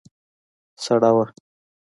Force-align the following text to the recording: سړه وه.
سړه 0.83 1.09
وه. 1.15 1.25